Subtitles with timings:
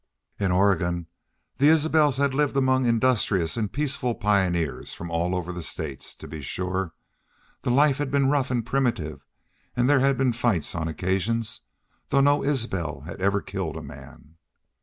[0.39, 1.05] In Oregon
[1.59, 6.27] the Isbels had lived among industrious and peaceful pioneers from all over the States; to
[6.27, 6.95] be sure,
[7.61, 9.23] the life had been rough and primitive,
[9.75, 11.61] and there had been fights on occasions,
[12.09, 14.37] though no Isbel had ever killed a man.